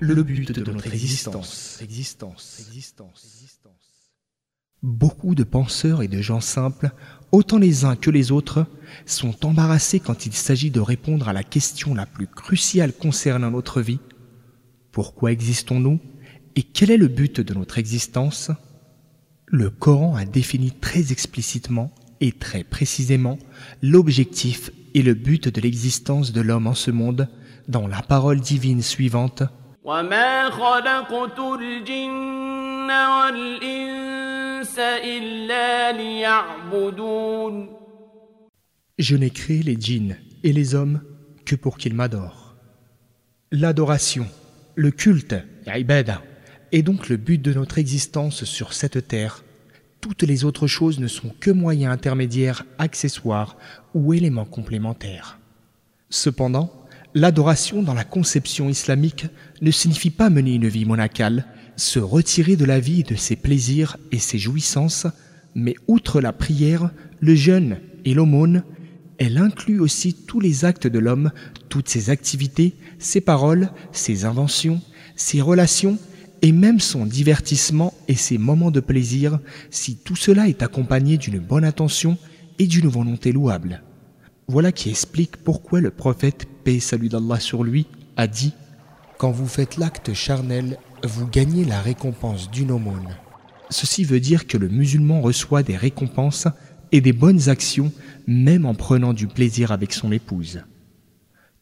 le 0.00 0.22
but 0.22 0.52
de 0.52 0.72
notre 0.72 0.86
existence. 0.86 1.82
Beaucoup 4.82 5.34
de 5.34 5.42
penseurs 5.42 6.02
et 6.02 6.08
de 6.08 6.22
gens 6.22 6.40
simples, 6.40 6.90
autant 7.32 7.58
les 7.58 7.84
uns 7.84 7.96
que 7.96 8.10
les 8.10 8.30
autres, 8.30 8.66
sont 9.06 9.44
embarrassés 9.44 9.98
quand 9.98 10.24
il 10.26 10.32
s'agit 10.32 10.70
de 10.70 10.80
répondre 10.80 11.28
à 11.28 11.32
la 11.32 11.42
question 11.42 11.94
la 11.94 12.06
plus 12.06 12.28
cruciale 12.28 12.92
concernant 12.92 13.50
notre 13.50 13.80
vie. 13.80 13.98
Pourquoi 14.92 15.32
existons-nous 15.32 16.00
et 16.54 16.62
quel 16.62 16.90
est 16.90 16.96
le 16.96 17.08
but 17.08 17.40
de 17.40 17.54
notre 17.54 17.78
existence? 17.78 18.50
Le 19.46 19.70
Coran 19.70 20.14
a 20.14 20.24
défini 20.24 20.72
très 20.72 21.12
explicitement 21.12 21.92
et 22.20 22.32
très 22.32 22.64
précisément 22.64 23.38
l'objectif 23.82 24.70
et 24.94 25.02
le 25.02 25.14
but 25.14 25.48
de 25.48 25.60
l'existence 25.60 26.32
de 26.32 26.40
l'homme 26.40 26.66
en 26.66 26.74
ce 26.74 26.90
monde 26.90 27.28
dans 27.68 27.86
la 27.86 28.02
parole 28.02 28.40
divine 28.40 28.82
suivante. 28.82 29.42
Je 38.98 39.16
n'ai 39.16 39.30
créé 39.30 39.62
les 39.62 39.76
djinns 39.80 40.16
et 40.42 40.52
les 40.52 40.74
hommes 40.74 41.00
que 41.44 41.54
pour 41.54 41.78
qu'ils 41.78 41.94
m'adorent. 41.94 42.56
L'adoration, 43.52 44.26
le 44.74 44.90
culte, 44.90 45.36
est 46.72 46.82
donc 46.82 47.08
le 47.08 47.16
but 47.16 47.40
de 47.40 47.54
notre 47.54 47.78
existence 47.78 48.44
sur 48.44 48.72
cette 48.72 49.06
terre. 49.06 49.44
Toutes 50.00 50.22
les 50.22 50.44
autres 50.44 50.66
choses 50.66 50.98
ne 50.98 51.06
sont 51.06 51.30
que 51.40 51.50
moyens 51.50 51.92
intermédiaires, 51.92 52.64
accessoires 52.78 53.56
ou 53.94 54.12
éléments 54.12 54.44
complémentaires. 54.44 55.38
Cependant, 56.10 56.72
l'adoration 57.14 57.82
dans 57.82 57.94
la 57.94 58.04
conception 58.04 58.68
islamique 58.68 59.26
ne 59.60 59.70
signifie 59.70 60.10
pas 60.10 60.30
mener 60.30 60.54
une 60.54 60.68
vie 60.68 60.84
monacale, 60.84 61.46
se 61.76 61.98
retirer 61.98 62.56
de 62.56 62.64
la 62.64 62.80
vie 62.80 63.02
de 63.02 63.14
ses 63.14 63.36
plaisirs 63.36 63.96
et 64.12 64.18
ses 64.18 64.38
jouissances, 64.38 65.06
mais 65.54 65.74
outre 65.86 66.20
la 66.20 66.32
prière, 66.32 66.90
le 67.20 67.34
jeûne 67.34 67.78
et 68.04 68.14
l'aumône, 68.14 68.62
elle 69.18 69.38
inclut 69.38 69.80
aussi 69.80 70.14
tous 70.14 70.40
les 70.40 70.64
actes 70.64 70.86
de 70.86 70.98
l'homme, 70.98 71.32
toutes 71.68 71.88
ses 71.88 72.10
activités, 72.10 72.74
ses 72.98 73.20
paroles, 73.20 73.70
ses 73.92 74.24
inventions, 74.24 74.80
ses 75.16 75.40
relations 75.40 75.98
et 76.42 76.52
même 76.52 76.78
son 76.78 77.04
divertissement 77.04 77.94
et 78.06 78.14
ses 78.14 78.38
moments 78.38 78.70
de 78.70 78.80
plaisir 78.80 79.40
si 79.70 79.96
tout 79.96 80.14
cela 80.14 80.48
est 80.48 80.62
accompagné 80.62 81.16
d'une 81.16 81.40
bonne 81.40 81.64
attention 81.64 82.16
et 82.60 82.66
d'une 82.66 82.88
volonté 82.88 83.32
louable. 83.32 83.82
Voilà 84.50 84.72
qui 84.72 84.88
explique 84.88 85.36
pourquoi 85.36 85.82
le 85.82 85.90
prophète, 85.90 86.46
paix 86.64 86.80
salut 86.80 87.10
d'Allah 87.10 87.38
sur 87.38 87.64
lui, 87.64 87.86
a 88.16 88.26
dit 88.26 88.54
Quand 89.18 89.30
vous 89.30 89.46
faites 89.46 89.76
l'acte 89.76 90.14
charnel, 90.14 90.78
vous 91.04 91.26
gagnez 91.26 91.66
la 91.66 91.82
récompense 91.82 92.50
d'une 92.50 92.70
aumône. 92.70 93.14
Ceci 93.68 94.04
veut 94.04 94.20
dire 94.20 94.46
que 94.46 94.56
le 94.56 94.68
musulman 94.68 95.20
reçoit 95.20 95.62
des 95.62 95.76
récompenses 95.76 96.48
et 96.92 97.02
des 97.02 97.12
bonnes 97.12 97.50
actions 97.50 97.92
même 98.26 98.64
en 98.64 98.74
prenant 98.74 99.12
du 99.12 99.26
plaisir 99.26 99.70
avec 99.70 99.92
son 99.92 100.12
épouse. 100.12 100.62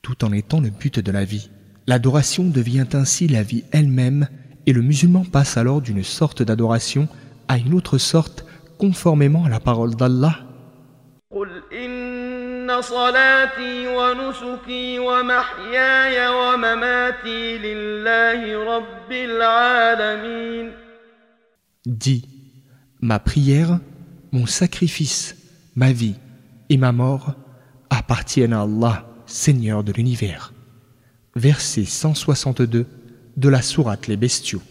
Tout 0.00 0.24
en 0.24 0.32
étant 0.32 0.60
le 0.60 0.70
but 0.70 1.00
de 1.00 1.12
la 1.12 1.26
vie, 1.26 1.50
l'adoration 1.86 2.44
devient 2.44 2.86
ainsi 2.94 3.28
la 3.28 3.42
vie 3.42 3.64
elle-même 3.72 4.26
et 4.64 4.72
le 4.72 4.80
musulman 4.80 5.26
passe 5.26 5.58
alors 5.58 5.82
d'une 5.82 6.02
sorte 6.02 6.42
d'adoration 6.42 7.08
à 7.46 7.58
une 7.58 7.74
autre 7.74 7.98
sorte 7.98 8.46
conformément 8.78 9.44
à 9.44 9.50
la 9.50 9.60
parole 9.60 9.94
d'Allah. 9.96 10.46
Dis, 21.86 22.28
ma 23.00 23.18
prière, 23.18 23.78
mon 24.32 24.46
sacrifice, 24.46 25.36
ma 25.74 25.92
vie 25.92 26.14
et 26.68 26.76
ma 26.76 26.92
mort 26.92 27.34
appartiennent 27.90 28.52
à 28.52 28.62
Allah, 28.62 29.06
Seigneur 29.26 29.82
de 29.82 29.92
l'univers. 29.92 30.52
Verset 31.34 31.84
162 31.84 32.86
de 33.36 33.48
la 33.48 33.62
sourate 33.62 34.06
Les 34.06 34.16
Bestiaux. 34.16 34.62